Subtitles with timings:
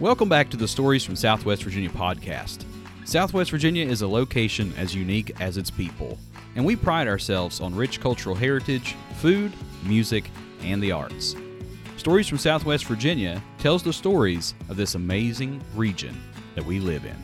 [0.00, 2.64] Welcome back to the Stories from Southwest Virginia podcast.
[3.04, 6.18] Southwest Virginia is a location as unique as its people,
[6.56, 9.52] and we pride ourselves on rich cultural heritage, food,
[9.84, 10.28] music,
[10.62, 11.36] and the arts.
[11.96, 16.20] Stories from Southwest Virginia tells the stories of this amazing region
[16.56, 17.16] that we live in.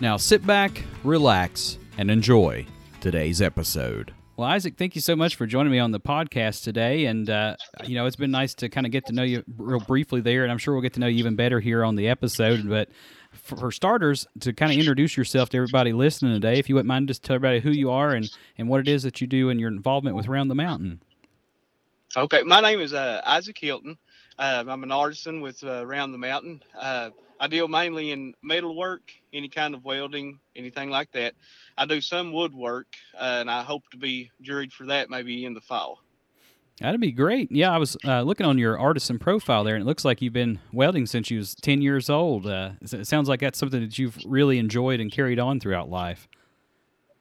[0.00, 2.66] Now sit back, relax, and enjoy
[3.00, 4.12] today's episode.
[4.42, 7.04] Well, Isaac, thank you so much for joining me on the podcast today.
[7.04, 7.54] And, uh,
[7.86, 10.42] you know, it's been nice to kind of get to know you real briefly there.
[10.42, 12.68] And I'm sure we'll get to know you even better here on the episode.
[12.68, 12.88] But
[13.30, 16.88] for, for starters, to kind of introduce yourself to everybody listening today, if you wouldn't
[16.88, 18.28] mind just tell everybody who you are and,
[18.58, 21.00] and what it is that you do and your involvement with Round the Mountain.
[22.16, 23.96] Okay, my name is uh, Isaac Hilton.
[24.40, 26.64] Uh, I'm an artisan with uh, Round the Mountain.
[27.42, 31.34] I deal mainly in metalwork, any kind of welding, anything like that.
[31.76, 32.86] I do some woodwork,
[33.18, 35.98] uh, and I hope to be juried for that maybe in the fall.
[36.78, 37.50] That'd be great.
[37.50, 40.32] Yeah, I was uh, looking on your artisan profile there, and it looks like you've
[40.32, 42.46] been welding since you was ten years old.
[42.46, 46.28] Uh, it sounds like that's something that you've really enjoyed and carried on throughout life.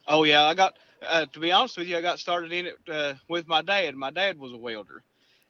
[0.08, 2.76] Oh yeah, I got uh, to be honest with you, I got started in it
[2.88, 3.96] uh, with my dad.
[3.96, 5.02] My dad was a welder,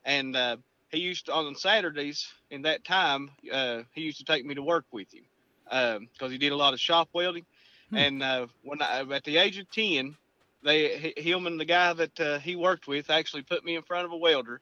[0.05, 0.57] and uh,
[0.91, 4.63] he used to on Saturdays in that time uh, he used to take me to
[4.63, 5.23] work with him
[5.65, 7.45] because um, he did a lot of shop welding.
[7.89, 7.97] Hmm.
[7.97, 10.15] And uh, when I, at the age of ten,
[10.63, 14.05] they him and the guy that uh, he worked with actually put me in front
[14.05, 14.61] of a welder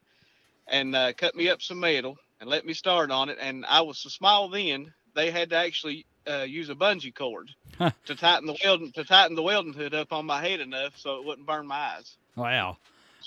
[0.66, 3.38] and uh, cut me up some metal and let me start on it.
[3.40, 7.50] And I was so small then they had to actually uh, use a bungee cord
[7.78, 11.16] to tighten the welding to tighten the welding hood up on my head enough so
[11.16, 12.16] it wouldn't burn my eyes.
[12.36, 12.76] Wow.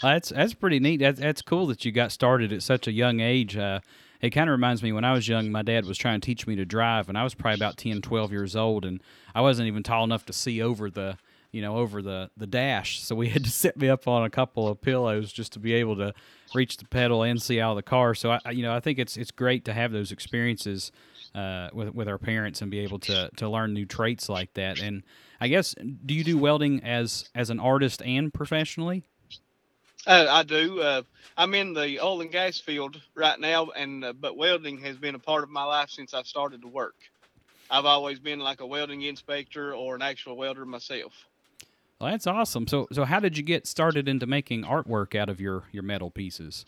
[0.02, 0.97] That's that's pretty neat.
[0.97, 3.55] That's that's cool that you got started at such a young age.
[3.55, 3.80] Uh,
[4.22, 6.47] it kind of reminds me when I was young, my dad was trying to teach
[6.47, 9.03] me to drive, and I was probably about 10, 12 years old, and
[9.35, 11.17] I wasn't even tall enough to see over the
[11.52, 13.02] you know over the the dash.
[13.02, 15.73] So we had to sit me up on a couple of pillows just to be
[15.73, 16.13] able to
[16.53, 18.16] reach the pedal and see out of the car.
[18.16, 20.91] So I you know I think it's it's great to have those experiences.
[21.35, 24.79] Uh, with with our parents and be able to to learn new traits like that.
[24.79, 25.01] And
[25.41, 25.73] I guess,
[26.06, 29.03] do you do welding as as an artist and professionally?
[30.06, 30.81] Uh, I do.
[30.81, 31.02] Uh,
[31.38, 35.16] I'm in the oil and gas field right now, and uh, but welding has been
[35.16, 36.96] a part of my life since I started to work.
[37.72, 41.14] I've always been like a welding inspector or an actual welder myself.
[42.00, 42.68] Well, that's awesome.
[42.68, 46.12] So, so how did you get started into making artwork out of your your metal
[46.12, 46.66] pieces?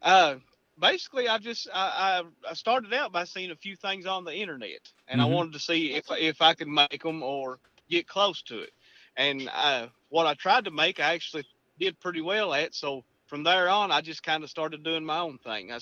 [0.00, 0.36] Uh,
[0.78, 4.80] basically, I just I, I started out by seeing a few things on the internet,
[5.08, 5.30] and mm-hmm.
[5.30, 7.58] I wanted to see if if I could make them or
[7.88, 8.72] get close to it.
[9.16, 11.44] And uh, what I tried to make, I actually
[11.80, 12.74] did pretty well at.
[12.74, 15.72] So from there on, I just kind of started doing my own thing.
[15.72, 15.78] I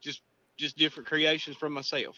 [0.00, 0.22] just
[0.56, 2.16] just different creations from myself.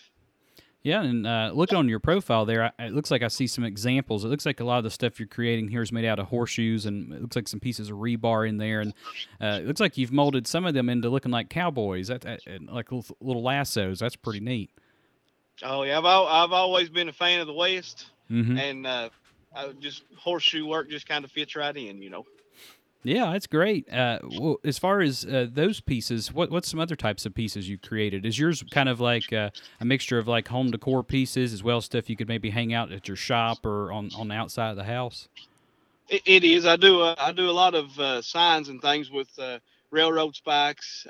[0.83, 4.23] Yeah, and uh, looking on your profile there, it looks like I see some examples.
[4.23, 6.27] It looks like a lot of the stuff you're creating here is made out of
[6.27, 8.93] horseshoes, and it looks like some pieces of rebar in there, and
[9.41, 12.41] uh, it looks like you've molded some of them into looking like cowboys, that, that
[12.71, 14.01] like little, little, lassos.
[14.01, 14.71] That's pretty neat.
[15.63, 18.59] Oh yeah, I've I've always been a fan of the West, mm-hmm.
[18.59, 19.09] and uh,
[19.81, 22.27] just horseshoe work just kind of fits right in, you know.
[23.05, 23.93] Yeah, that's great.
[23.93, 27.69] Uh, well, as far as uh, those pieces, what what's some other types of pieces
[27.69, 28.25] you created?
[28.25, 31.83] Is yours kind of like uh, a mixture of like home decor pieces as well
[31.83, 34.77] stuff you could maybe hang out at your shop or on, on the outside of
[34.77, 35.29] the house?
[36.09, 36.65] it, it is.
[36.65, 37.03] I do.
[37.03, 39.59] Uh, I do a lot of uh, signs and things with uh,
[39.91, 41.07] railroad spikes,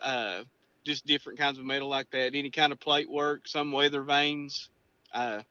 [0.85, 2.35] just different kinds of metal like that.
[2.35, 4.69] Any kind of plate work, some weather vanes,
[5.15, 5.45] any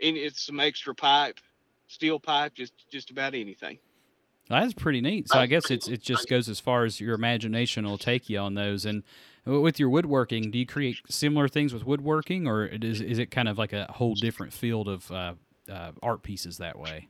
[0.00, 1.38] it's some extra pipe,
[1.86, 3.78] steel pipe, just just about anything.
[4.48, 5.28] That's pretty neat.
[5.28, 8.38] So I guess it's it just goes as far as your imagination will take you
[8.38, 8.84] on those.
[8.84, 9.02] And
[9.46, 13.48] with your woodworking, do you create similar things with woodworking, or is is it kind
[13.48, 15.34] of like a whole different field of uh,
[15.70, 17.08] uh, art pieces that way?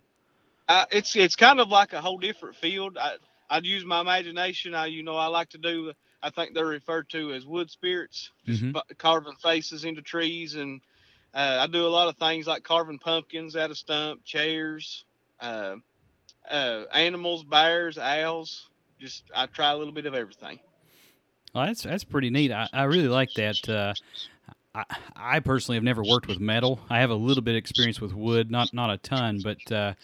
[0.68, 2.96] Uh, it's it's kind of like a whole different field.
[2.98, 3.16] I
[3.50, 4.74] I'd use my imagination.
[4.74, 5.92] I you know I like to do.
[6.22, 8.78] I think they're referred to as wood spirits, mm-hmm.
[8.96, 10.80] carving faces into trees, and
[11.34, 15.04] uh, I do a lot of things like carving pumpkins out of stump, chairs.
[16.50, 18.68] Uh, animals, bears, owls.
[19.00, 20.60] Just I try a little bit of everything.
[21.54, 22.52] Well, that's that's pretty neat.
[22.52, 23.68] I, I really like that.
[23.68, 23.94] Uh,
[24.74, 24.84] I,
[25.14, 26.80] I personally have never worked with metal.
[26.90, 29.94] I have a little bit of experience with wood, not not a ton, but uh,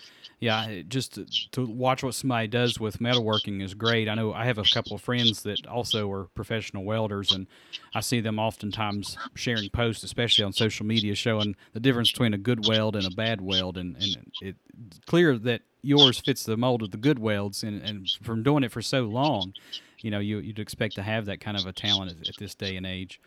[0.40, 4.08] yeah, just to, to, watch what somebody does with metalworking is great.
[4.08, 7.46] I know I have a couple of friends that also are professional welders, and
[7.94, 12.38] I see them oftentimes sharing posts, especially on social media, showing the difference between a
[12.38, 16.82] good weld and a bad weld, and, and it's clear that yours fits the mold
[16.82, 19.52] of the good welds, and, and from doing it for so long,
[20.00, 22.55] you know, you, you'd expect to have that kind of a talent at, at this
[22.55, 23.20] day and age.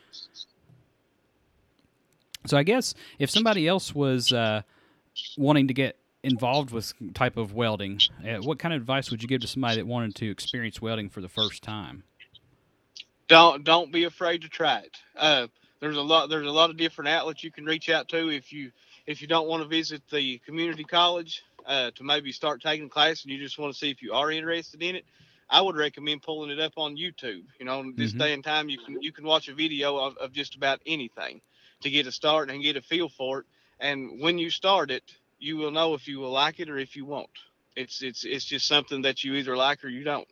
[2.46, 4.64] So I guess if somebody else was uh,
[5.38, 9.28] wanting to get involved with type of welding, uh, what kind of advice would you
[9.28, 12.04] give to somebody that wanted to experience welding for the first time?
[13.30, 14.98] Don't don't be afraid to try it.
[15.16, 15.48] Uh,
[15.80, 18.52] there's a lot there's a lot of different outlets you can reach out to if
[18.52, 18.72] you
[19.08, 23.24] if you don't want to visit the community college uh, to maybe start taking class
[23.24, 25.06] and you just want to see if you are interested in it.
[25.50, 27.44] I would recommend pulling it up on YouTube.
[27.60, 28.20] You know, this Mhm.
[28.20, 31.42] day and time, you can you can watch a video of, of just about anything
[31.84, 33.46] to get a start and get a feel for it.
[33.80, 35.04] And when you start it,
[35.40, 37.30] you will know if you will like it or if you won't.
[37.76, 40.28] It's it's it's just something that you either like or you don't.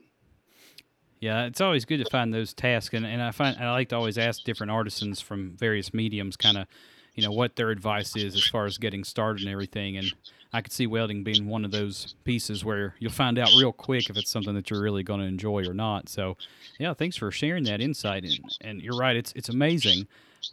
[1.19, 3.95] Yeah, it's always good to find those tasks, and, and I find I like to
[3.95, 6.67] always ask different artisans from various mediums, kind of,
[7.13, 9.97] you know, what their advice is as far as getting started and everything.
[9.97, 10.11] And
[10.51, 14.09] I could see welding being one of those pieces where you'll find out real quick
[14.09, 16.09] if it's something that you're really going to enjoy or not.
[16.09, 16.37] So,
[16.79, 18.23] yeah, thanks for sharing that insight.
[18.23, 20.07] And, and you're right, it's it's amazing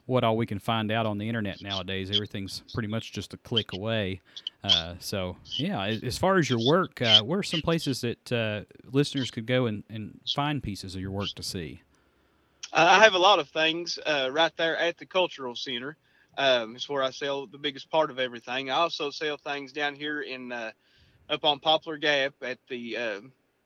[0.07, 2.11] what all we can find out on the internet nowadays.
[2.11, 4.21] Everything's pretty much just a click away.
[4.65, 8.63] Uh, so, yeah, as far as your work, uh, where are some places that uh,
[8.91, 11.83] listeners could go and, and find pieces of your work to see?
[12.73, 15.97] I have a lot of things uh, right there at the cultural center.
[16.37, 18.71] Um, it's where I sell the biggest part of everything.
[18.71, 20.73] I also sell things down here in uh,
[21.31, 23.21] up on Poplar Gap at the uh,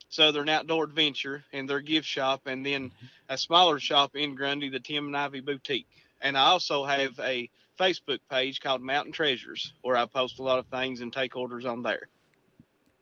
[0.09, 2.91] Southern Outdoor Adventure in their gift shop, and then
[3.29, 5.87] a smaller shop in Grundy, the Tim and Ivy Boutique.
[6.23, 10.59] And I also have a Facebook page called Mountain Treasures where I post a lot
[10.59, 12.09] of things and take orders on there.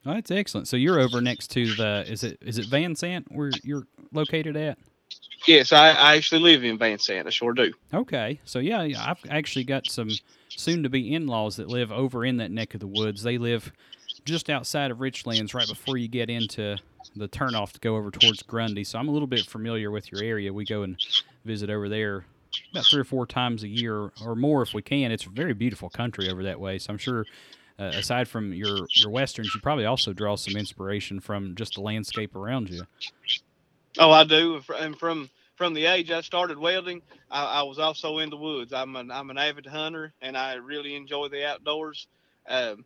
[0.07, 0.67] Oh, that's excellent.
[0.67, 4.79] So you're over next to the is it is it Vansant where you're located at?
[5.47, 7.27] Yes, I, I actually live in Vansant.
[7.27, 7.73] I sure do.
[7.93, 10.11] Okay, so yeah, yeah, I've actually got some
[10.49, 13.23] soon-to-be in-laws that live over in that neck of the woods.
[13.23, 13.73] They live
[14.25, 16.77] just outside of Richlands, right before you get into
[17.17, 18.85] the turnoff to go over towards Grundy.
[18.85, 20.53] So I'm a little bit familiar with your area.
[20.53, 20.97] We go and
[21.45, 22.25] visit over there
[22.70, 25.12] about three or four times a year or more if we can.
[25.12, 26.79] It's a very beautiful country over that way.
[26.79, 27.26] So I'm sure.
[27.79, 31.81] Uh, aside from your your westerns, you probably also draw some inspiration from just the
[31.81, 32.82] landscape around you.
[33.99, 34.61] Oh, I do.
[34.79, 38.73] And from from the age I started welding, I, I was also in the woods.
[38.73, 42.06] I'm an I'm an avid hunter, and I really enjoy the outdoors.
[42.49, 42.85] Um,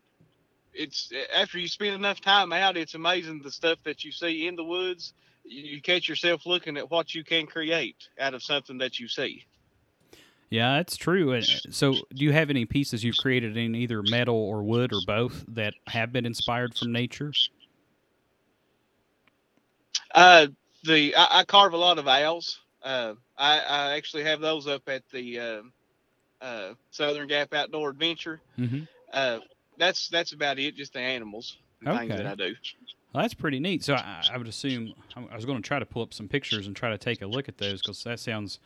[0.72, 4.56] it's after you spend enough time out, it's amazing the stuff that you see in
[4.56, 5.12] the woods.
[5.44, 9.06] You, you catch yourself looking at what you can create out of something that you
[9.06, 9.44] see.
[10.50, 11.34] Yeah, that's true.
[11.34, 15.00] Uh, So, do you have any pieces you've created in either metal or wood or
[15.00, 17.32] both that have been inspired from nature?
[20.14, 20.46] Uh,
[20.84, 22.60] the I, I carve a lot of owls.
[22.82, 25.62] Uh, I, I actually have those up at the uh,
[26.40, 28.40] uh, Southern Gap Outdoor Adventure.
[28.58, 28.82] Mm-hmm.
[29.12, 29.38] Uh,
[29.78, 30.76] that's that's about it.
[30.76, 32.22] Just the animals and things Okay.
[32.22, 32.54] that I do.
[33.14, 33.84] Well, that's pretty neat.
[33.84, 36.66] So, I, I would assume I was going to try to pull up some pictures
[36.66, 38.58] and try to take a look at those because that sounds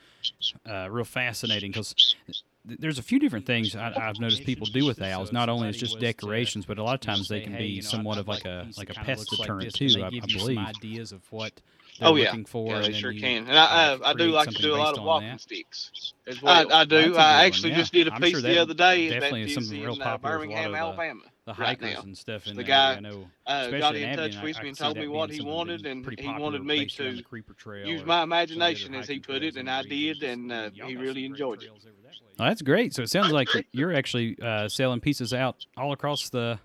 [0.69, 1.71] uh, real fascinating.
[1.71, 2.17] Because
[2.65, 5.33] there's a few different things I, I've noticed people do with owls.
[5.33, 8.27] Not only is just decorations, but a lot of times they can be somewhat of
[8.27, 9.89] like a like a pest deterrent too.
[10.03, 10.59] I, I believe.
[10.59, 11.53] ideas of what
[11.99, 12.27] they're Oh, yeah.
[12.27, 12.75] looking for.
[12.75, 13.49] Yeah, they sure you, can.
[13.49, 15.41] And I, uh, I, I do like to do a lot of walking that.
[15.41, 16.73] sticks as well.
[16.73, 17.09] I, I do.
[17.09, 17.79] good I actually yeah.
[17.79, 19.87] just did a I'm piece sure the other day definitely that is is something in
[19.87, 21.21] real uh, popular with a lot Birmingham, of the- Alabama.
[21.55, 22.03] The right hikers now.
[22.03, 22.97] and stuff in The guy, area.
[22.97, 25.09] I know, Uh, got in in touch I- with I me and could told me
[25.09, 28.55] what he wanted, and he wanted me to Creeper Trail use my some of the
[28.55, 31.67] imagination as he put it, and I did, and uh, he really enjoyed it.
[31.67, 32.35] trails over that way.
[32.39, 32.93] Well, that's great.
[32.95, 36.59] So it sounds like you're actually uh, selling pieces out all across the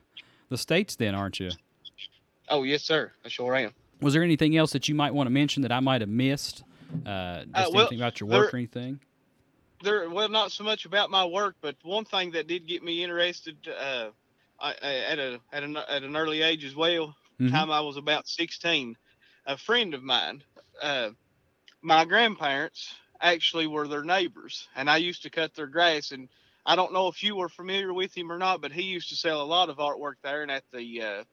[0.49, 1.49] the states, then, aren't you?
[2.49, 3.13] Oh yes, sir.
[3.23, 3.73] I sure am.
[4.01, 6.63] Was there anything else that you might want to mention that I might have missed?
[7.05, 8.99] Uh, just well, anything about your work there- or anything?
[9.81, 13.03] there well not so much about my work but one thing that did get me
[13.03, 14.11] interested uh
[14.63, 17.51] I, at a at an at an early age as well Mhm.
[17.51, 18.95] time i was about 16
[19.45, 20.43] a friend of mine
[20.81, 21.09] uh
[21.81, 26.29] my grandparents actually were their neighbors and i used to cut their grass and
[26.65, 29.15] i don't know if you were familiar with him or not but he used to
[29.15, 31.23] sell a lot of artwork there and at the uh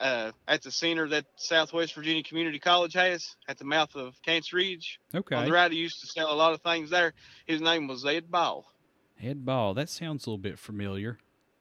[0.00, 4.56] uh, at the center that Southwest Virginia Community College has at the mouth of Cancer
[4.56, 4.98] Ridge.
[5.14, 5.34] Okay.
[5.34, 7.12] On the right, he used to sell a lot of things there.
[7.44, 8.64] His name was Ed Ball.
[9.20, 9.74] Ed Ball.
[9.74, 11.18] That sounds a little bit familiar.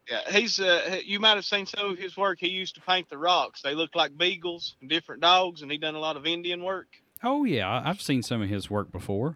[0.10, 0.60] Yeah, he's.
[0.60, 2.40] Uh, you might have seen some of his work.
[2.40, 3.62] He used to paint the rocks.
[3.62, 6.88] They looked like beagles and different dogs, and he done a lot of Indian work.
[7.24, 9.36] Oh yeah, I've seen some of his work before.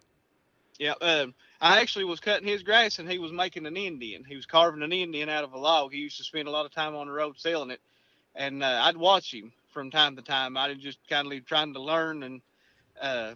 [0.79, 4.23] Yeah, um, I actually was cutting his grass, and he was making an Indian.
[4.23, 5.93] He was carving an Indian out of a log.
[5.93, 7.81] He used to spend a lot of time on the road selling it,
[8.35, 10.57] and uh, I'd watch him from time to time.
[10.57, 12.41] I'd just kind of trying to learn and
[12.99, 13.35] uh,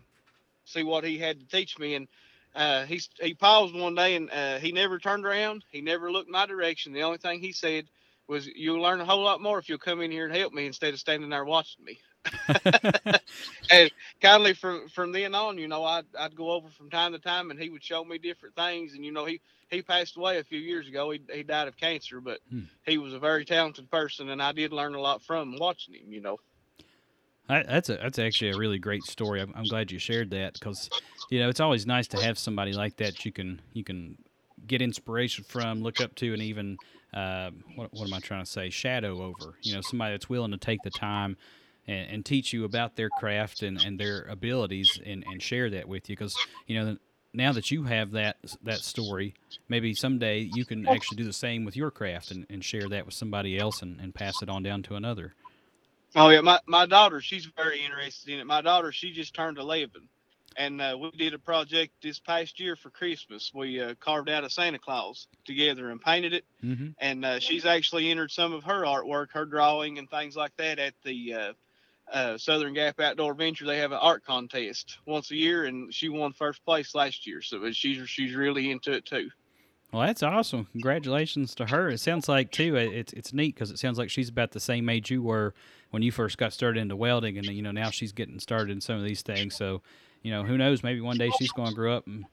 [0.66, 1.96] see what he had to teach me.
[1.96, 2.08] And
[2.58, 5.66] uh, he he paused one day, and uh, he never turned around.
[5.72, 6.94] He never looked my direction.
[6.94, 7.90] The only thing he said
[8.28, 10.68] was, "You'll learn a whole lot more if you'll come in here and help me
[10.68, 12.00] instead of standing there watching me."
[13.72, 17.20] and kindly from from then on, you know, I'd I'd go over from time to
[17.20, 18.94] time, and he would show me different things.
[18.94, 21.12] And you know, he he passed away a few years ago.
[21.12, 22.68] He he died of cancer, but Hmm.
[22.86, 26.12] he was a very talented person, and I did learn a lot from watching him.
[26.14, 26.38] You know.
[27.48, 29.42] That's a that's actually a really great story.
[29.42, 30.90] I'm, I'm glad you shared that because
[31.30, 34.18] you know it's always nice to have somebody like that you can you can
[34.66, 36.78] get inspiration from, look up to, and even
[37.14, 38.70] uh, what, what am I trying to say?
[38.70, 39.56] Shadow over.
[39.62, 41.38] You know, somebody that's willing to take the time
[41.88, 45.88] and, and teach you about their craft and, and their abilities and, and share that
[45.88, 46.36] with you because
[46.66, 46.98] you know
[47.34, 49.36] now that you have that that story,
[49.70, 53.06] maybe someday you can actually do the same with your craft and, and share that
[53.06, 55.34] with somebody else and, and pass it on down to another.
[56.20, 58.48] Oh yeah, my my daughter, she's very interested in it.
[58.48, 59.92] My daughter, she just turned 11,
[60.58, 63.52] and uh, we did a project this past year for Christmas.
[63.54, 66.88] We uh, carved out a Santa Claus together and painted it, mm-hmm.
[66.98, 70.80] and uh, she's actually entered some of her artwork, her drawing and things like that
[70.80, 71.54] at the uh,
[72.12, 73.68] uh, Southern Gap Outdoor Adventure.
[73.68, 77.44] They have an art contest once a year, and she won first place last year.
[77.44, 79.30] So she's she's really into it too.
[79.92, 80.68] Well, that's awesome.
[80.74, 81.90] Congratulations to her.
[81.90, 82.76] It sounds like too.
[82.76, 85.54] It's it's neat because it sounds like she's about the same age you were
[85.92, 88.82] when you first got started into welding, and you know now she's getting started in
[88.82, 89.56] some of these things.
[89.56, 89.82] So,
[90.24, 90.84] you know, who knows?
[90.84, 92.26] Maybe one day she's going to grow up and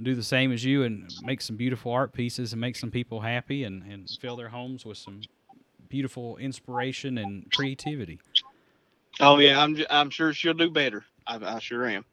[0.00, 3.20] do the same as you and make some beautiful art pieces and make some people
[3.20, 5.20] happy and and fill their homes with some
[5.88, 8.20] beautiful inspiration and creativity.
[9.18, 11.04] Oh yeah, I'm I'm sure she'll do better.
[11.26, 12.04] I, I sure am.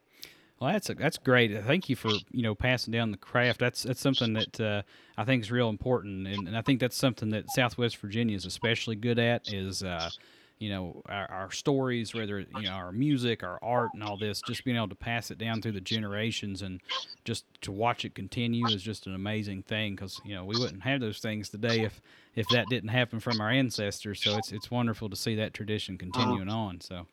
[0.60, 1.64] Well, that's a, that's great.
[1.66, 3.60] Thank you for you know passing down the craft.
[3.60, 4.82] That's that's something that uh,
[5.18, 8.46] I think is real important, and, and I think that's something that Southwest Virginia is
[8.46, 9.54] especially good at.
[9.54, 10.10] Is uh,
[10.58, 14.42] you know our, our, stories, whether you know our music, our art, and all this,
[14.48, 16.82] just being able to pass it down through the generations and
[17.24, 19.96] just to watch it continue is just an amazing thing.
[19.96, 22.02] Because you know we wouldn't have those things today if
[22.36, 24.24] if that didn't happen from our ancestors.
[24.24, 26.58] So it's it's wonderful to see that tradition continuing uh-huh.
[26.58, 26.82] on.
[26.82, 27.06] So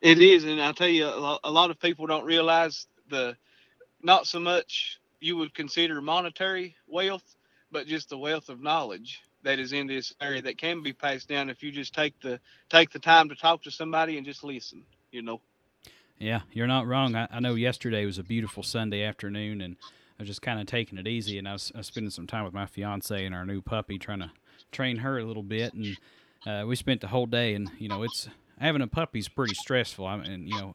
[0.00, 3.36] it is, and I'll tell you, a lot of people don't realize the
[4.02, 7.34] not so much you would consider monetary wealth,
[7.72, 11.28] but just the wealth of knowledge that is in this area that can be passed
[11.28, 14.44] down if you just take the take the time to talk to somebody and just
[14.44, 14.84] listen.
[15.10, 15.40] You know.
[16.18, 17.14] Yeah, you're not wrong.
[17.14, 19.76] I, I know yesterday was a beautiful Sunday afternoon, and
[20.18, 22.26] I was just kind of taking it easy, and I was, I was, spending some
[22.26, 24.32] time with my fiance and our new puppy, trying to
[24.72, 25.96] train her a little bit, and
[26.44, 27.54] uh, we spent the whole day.
[27.54, 28.28] And you know, it's
[28.60, 30.06] having a puppy is pretty stressful.
[30.06, 30.74] I mean, you know,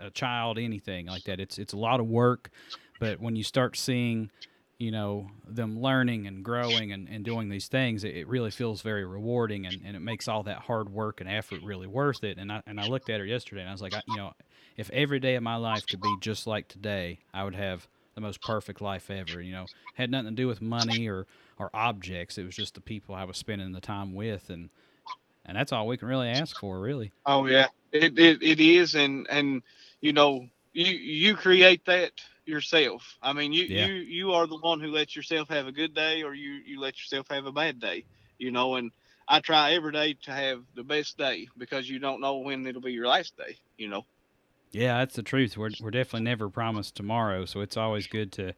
[0.00, 2.50] a child, anything like that, it's it's a lot of work.
[2.98, 4.30] But when you start seeing,
[4.78, 8.82] you know, them learning and growing and, and doing these things, it, it really feels
[8.82, 12.38] very rewarding, and, and it makes all that hard work and effort really worth it.
[12.38, 14.32] And I and I looked at her yesterday, and I was like, I, you know,
[14.76, 18.20] if every day of my life could be just like today, I would have the
[18.20, 19.40] most perfect life ever.
[19.42, 21.26] You know, had nothing to do with money or
[21.58, 22.38] or objects.
[22.38, 24.70] It was just the people I was spending the time with, and
[25.46, 27.12] and that's all we can really ask for, really.
[27.24, 29.62] Oh yeah, it it, it is, and and
[30.00, 32.12] you know, you you create that
[32.44, 33.16] yourself.
[33.22, 33.86] I mean, you yeah.
[33.86, 36.80] you you are the one who lets yourself have a good day, or you you
[36.80, 38.04] let yourself have a bad day.
[38.38, 38.90] You know, and
[39.28, 42.82] I try every day to have the best day because you don't know when it'll
[42.82, 43.56] be your last day.
[43.78, 44.04] You know.
[44.72, 45.56] Yeah, that's the truth.
[45.56, 48.54] We're we're definitely never promised tomorrow, so it's always good to,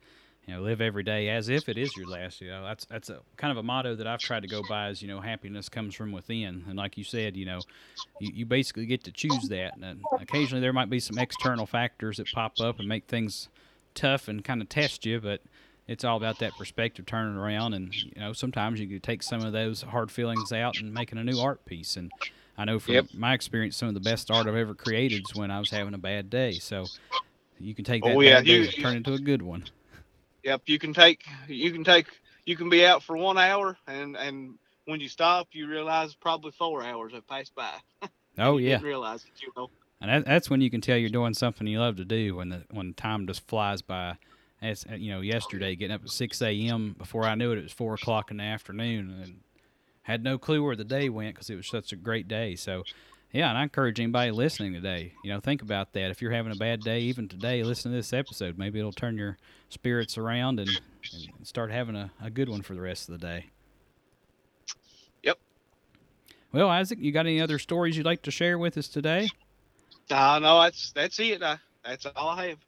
[0.48, 2.40] you know, live every day as if it is your last.
[2.40, 4.88] You know, that's that's a kind of a motto that I've tried to go by.
[4.88, 7.60] Is you know, happiness comes from within, and like you said, you know,
[8.18, 9.76] you, you basically get to choose that.
[9.76, 13.48] And uh, occasionally there might be some external factors that pop up and make things
[13.94, 15.42] tough and kind of test you, but
[15.86, 19.42] it's all about that perspective turning around and you know sometimes you can take some
[19.42, 22.12] of those hard feelings out and making a new art piece and
[22.58, 23.06] I know from yep.
[23.14, 25.94] my experience, some of the best art I've ever created is when I was having
[25.94, 26.54] a bad day.
[26.54, 26.86] So
[27.60, 28.40] you can take oh, that oh, yeah.
[28.40, 29.64] you, day and turn into a good one.
[30.48, 32.06] Yep, you can take you can take
[32.46, 36.50] you can be out for one hour and and when you stop, you realize probably
[36.52, 37.74] four hours have passed by.
[38.38, 39.68] oh yeah, realize it, you know.
[40.00, 42.48] And that, that's when you can tell you're doing something you love to do when
[42.48, 44.16] the when time just flies by.
[44.62, 46.96] As uh, you know, yesterday getting up at six a.m.
[46.96, 49.40] before I knew it, it was four o'clock in the afternoon, and
[50.02, 52.56] had no clue where the day went because it was such a great day.
[52.56, 52.84] So,
[53.32, 56.10] yeah, and I encourage anybody listening today, you know, think about that.
[56.10, 58.56] If you're having a bad day, even today, listen to this episode.
[58.56, 59.36] Maybe it'll turn your
[59.68, 60.70] spirits around and,
[61.12, 63.46] and start having a, a good one for the rest of the day.
[65.22, 65.38] Yep.
[66.52, 69.28] Well, Isaac, you got any other stories you'd like to share with us today?
[70.10, 71.42] Uh, no, that's that's it.
[71.42, 72.58] Uh, that's all I have.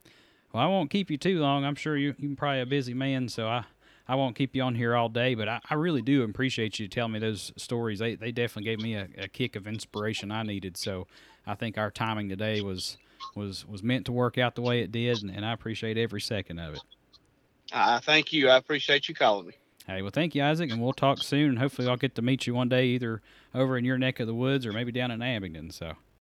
[0.53, 1.65] Well, I won't keep you too long.
[1.65, 3.65] I'm sure you you're probably a busy man, so I
[4.11, 6.89] I won't keep you on here all day, but I, I really do appreciate you
[6.89, 7.99] telling me those stories.
[7.99, 10.75] They they definitely gave me a, a kick of inspiration I needed.
[10.75, 11.07] So
[11.47, 12.97] I think our timing today was
[13.35, 16.19] was was meant to work out the way it did, and, and I appreciate every
[16.19, 16.81] second of it.
[17.71, 18.49] Uh, thank you.
[18.49, 19.53] I appreciate you calling me.
[19.87, 21.51] Hey, well, thank you, Isaac, and we'll talk soon.
[21.51, 23.21] And hopefully, I'll get to meet you one day, either
[23.55, 25.71] over in your neck of the woods or maybe down in Abingdon.
[25.71, 25.93] So.